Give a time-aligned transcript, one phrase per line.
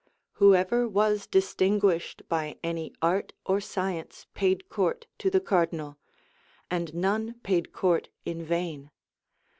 [0.41, 5.99] Whoever was distinguished by any art or science paid court to the cardinal;
[6.71, 8.89] and none paid court in vain.